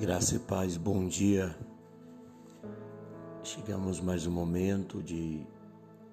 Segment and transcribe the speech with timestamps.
[0.00, 1.56] Graça e paz, bom dia.
[3.42, 5.44] Chegamos mais um momento de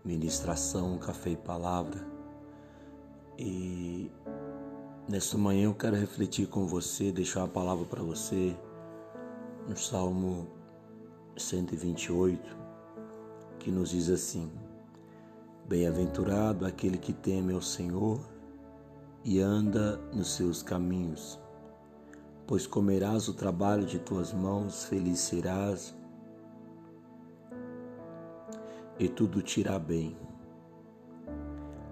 [0.04, 2.04] ministração, café e palavra.
[3.38, 4.10] E
[5.08, 8.58] nesta manhã eu quero refletir com você, deixar uma palavra para você
[9.70, 10.48] no Salmo
[11.38, 12.58] 128,
[13.60, 14.52] que nos diz assim:
[15.68, 18.20] Bem-aventurado aquele que teme ao Senhor
[19.24, 21.40] e anda nos seus caminhos
[22.48, 25.96] pois comerás o trabalho de tuas mãos, feliz serás,
[29.00, 30.16] e tudo te irá bem.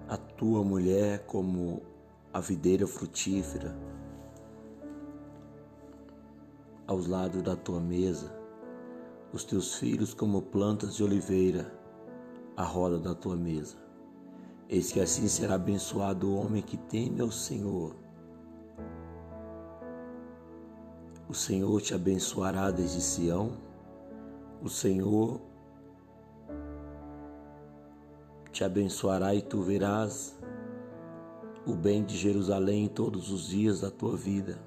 [0.08, 1.82] A tua mulher como
[2.32, 3.76] a videira frutífera
[6.86, 8.32] aos lados da tua mesa,
[9.32, 11.72] os teus filhos como plantas de oliveira
[12.56, 13.76] à roda da tua mesa.
[14.68, 18.03] Eis que assim será abençoado o homem que teme ao Senhor
[21.28, 23.52] O Senhor te abençoará desde Sião,
[24.62, 25.40] o Senhor
[28.52, 30.38] te abençoará e tu verás
[31.66, 34.58] o bem de Jerusalém todos os dias da tua vida,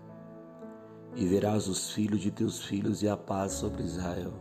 [1.15, 4.33] e verás os filhos de teus filhos e a paz sobre Israel.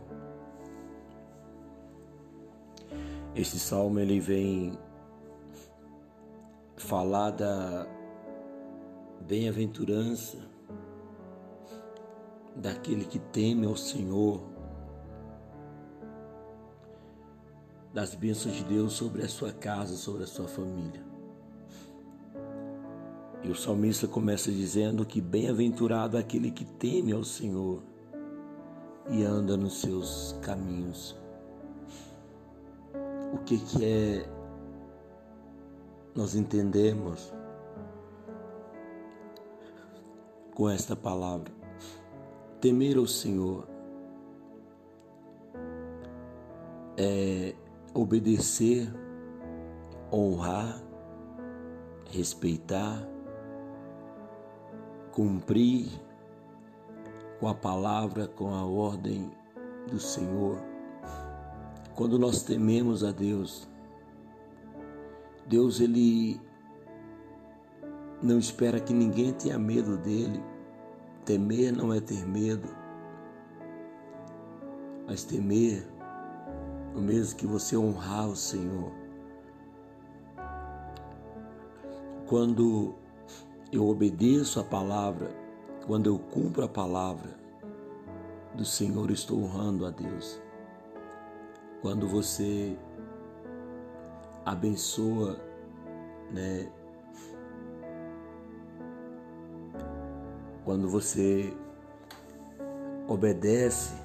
[3.35, 4.77] Este salmo ele vem
[6.75, 7.87] falar da
[9.21, 10.56] bem-aventurança
[12.57, 14.41] daquele que teme ao Senhor,
[17.93, 21.05] das bênçãos de Deus sobre a sua casa, sobre a sua família.
[23.43, 27.81] E o salmista começa dizendo que bem-aventurado aquele que teme ao Senhor
[29.09, 31.15] e anda nos seus caminhos.
[33.33, 34.29] O que, que é
[36.15, 37.31] nós entendemos
[40.53, 41.66] com esta palavra?
[42.59, 43.67] Temer ao Senhor
[46.97, 47.53] é
[47.93, 48.91] obedecer,
[50.11, 50.81] honrar,
[52.09, 53.07] respeitar,
[55.11, 55.87] cumprir
[57.39, 59.31] com a palavra, com a ordem
[59.91, 60.57] do Senhor.
[61.95, 63.69] Quando nós tememos a Deus,
[65.47, 66.41] Deus ele
[68.21, 70.43] não espera que ninguém tenha medo dele.
[71.27, 72.69] Temer não é ter medo,
[75.05, 75.85] mas temer
[76.95, 78.93] o mesmo que você honrar o Senhor.
[82.27, 82.95] Quando
[83.73, 85.29] eu obedeço a palavra,
[85.85, 87.37] quando eu cumpro a palavra
[88.55, 90.41] do Senhor, estou honrando a Deus.
[91.81, 92.79] Quando você
[94.45, 95.37] abençoa,
[96.31, 96.71] né,
[100.67, 101.53] Quando você
[103.07, 103.95] obedece,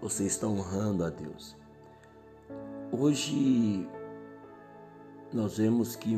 [0.00, 1.56] você está honrando a Deus.
[2.90, 3.88] Hoje
[5.32, 6.12] nós vemos que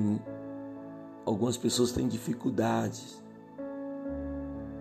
[1.27, 3.23] algumas pessoas têm dificuldades,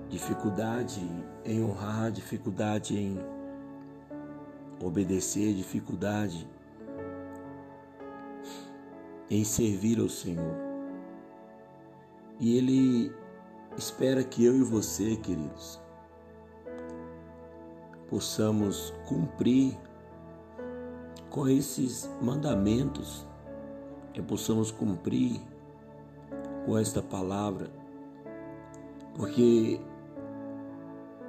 [0.08, 1.02] dificuldade
[1.44, 3.20] em honrar, dificuldade em
[4.82, 6.50] obedecer, dificuldade
[9.30, 10.56] em servir ao Senhor.
[12.40, 13.21] E Ele
[13.78, 15.80] espera que eu e você, queridos,
[18.10, 19.78] possamos cumprir
[21.30, 23.26] com esses mandamentos,
[24.14, 25.42] que possamos cumprir
[26.66, 27.72] com esta palavra,
[29.16, 29.80] porque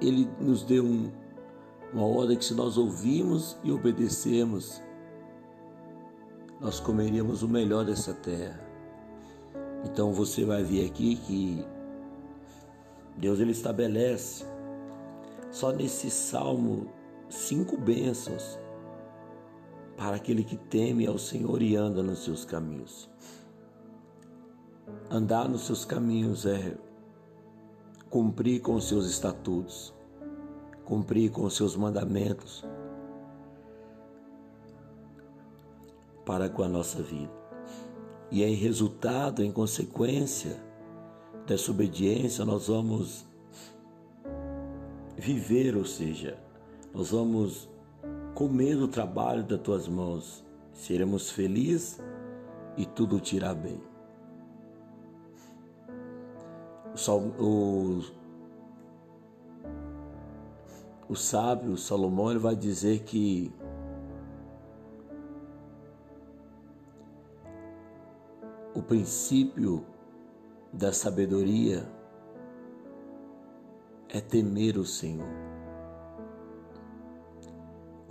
[0.01, 1.09] Ele nos deu um,
[1.93, 4.81] uma ordem que, se nós ouvirmos e obedecermos,
[6.59, 8.59] nós comeríamos o melhor dessa terra.
[9.85, 11.65] Então você vai ver aqui que
[13.17, 14.45] Deus ele estabelece
[15.51, 16.91] só nesse salmo
[17.29, 18.59] cinco bênçãos
[19.95, 23.09] para aquele que teme ao Senhor e anda nos seus caminhos.
[25.09, 26.75] Andar nos seus caminhos é
[28.09, 29.93] cumprir com os seus estatutos,
[30.85, 32.65] cumprir com os seus mandamentos
[36.25, 37.31] para com a nossa vida.
[38.31, 40.59] E é em resultado, em consequência,
[41.45, 43.25] dessa obediência, nós vamos
[45.17, 46.37] viver, ou seja,
[46.93, 47.69] nós vamos
[48.33, 50.43] comer o trabalho das tuas mãos,
[50.73, 51.99] seremos felizes
[52.77, 53.81] e tudo te irá bem.
[57.07, 58.03] O, o,
[61.09, 63.51] o sábio Salomão ele vai dizer que
[68.75, 69.85] o princípio
[70.73, 71.87] da sabedoria
[74.09, 75.53] é temer o Senhor.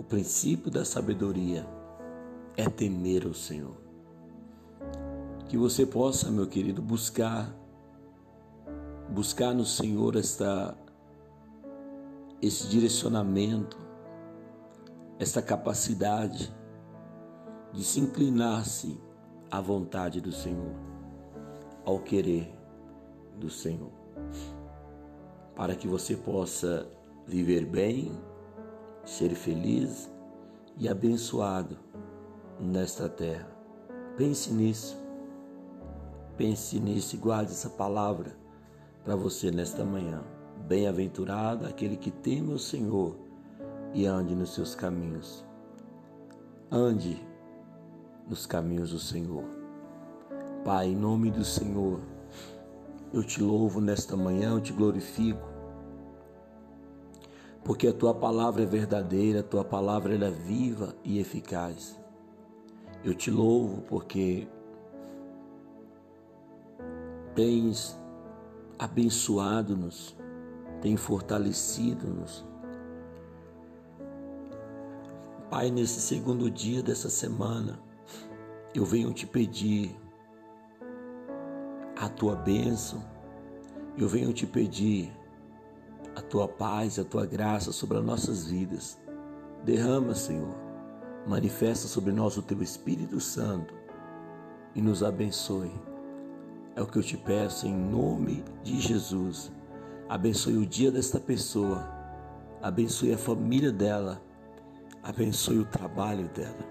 [0.03, 1.65] o princípio da sabedoria
[2.57, 3.77] é temer o Senhor.
[5.47, 7.55] Que você possa, meu querido, buscar
[9.09, 10.75] buscar no Senhor esta
[12.41, 13.77] esse direcionamento,
[15.17, 16.53] esta capacidade
[17.71, 18.99] de se inclinar-se
[19.49, 20.75] à vontade do Senhor,
[21.85, 22.53] ao querer
[23.37, 23.91] do Senhor,
[25.55, 26.87] para que você possa
[27.25, 28.11] viver bem,
[29.05, 30.11] ser feliz
[30.77, 31.77] e abençoado
[32.59, 33.47] nesta terra.
[34.17, 34.97] Pense nisso.
[36.37, 38.35] Pense nisso e guarde essa palavra
[39.03, 40.23] para você nesta manhã.
[40.67, 43.15] Bem-aventurado aquele que teme o Senhor
[43.93, 45.45] e ande nos seus caminhos.
[46.71, 47.21] Ande
[48.27, 49.62] nos caminhos do Senhor.
[50.63, 51.99] Pai, em nome do Senhor,
[53.13, 55.45] eu te louvo nesta manhã, eu te glorifico,
[57.65, 61.99] porque a tua palavra é verdadeira, a tua palavra é viva e eficaz.
[63.03, 64.47] Eu te louvo porque
[67.35, 67.99] tens
[68.79, 70.15] abençoado-nos,
[70.81, 72.45] tem fortalecido-nos.
[75.49, 77.81] Pai, nesse segundo dia dessa semana,
[78.73, 80.02] eu venho te pedir
[82.03, 83.01] a tua bênção,
[83.97, 85.09] eu venho te pedir
[86.13, 88.99] a tua paz, a tua graça sobre as nossas vidas.
[89.63, 90.53] Derrama, Senhor,
[91.25, 93.73] manifesta sobre nós o teu Espírito Santo
[94.75, 95.71] e nos abençoe.
[96.75, 99.49] É o que eu te peço em nome de Jesus.
[100.09, 101.87] Abençoe o dia desta pessoa,
[102.61, 104.21] abençoe a família dela,
[105.01, 106.67] abençoe o trabalho dela.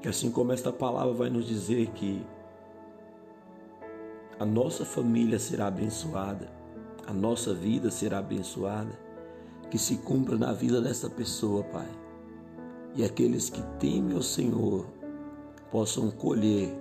[0.00, 2.24] Que assim como esta palavra vai nos dizer que
[4.38, 6.50] a nossa família será abençoada,
[7.06, 8.98] a nossa vida será abençoada,
[9.70, 11.88] que se cumpra na vida dessa pessoa, Pai.
[12.94, 14.86] E aqueles que temem o Senhor
[15.70, 16.74] possam colher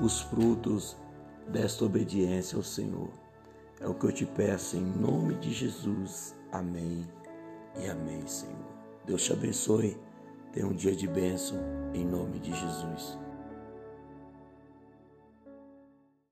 [0.00, 0.96] os frutos
[1.48, 3.10] desta obediência ao Senhor.
[3.80, 6.34] É o que eu te peço em nome de Jesus.
[6.52, 7.06] Amém
[7.76, 8.54] e amém, Senhor.
[9.04, 9.98] Deus te abençoe.
[10.52, 11.58] Tenha um dia de bênção
[11.94, 13.18] em nome de Jesus.